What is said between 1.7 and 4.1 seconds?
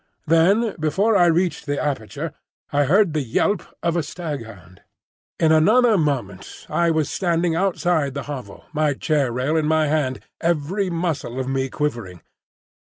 aperture I heard the yelp of a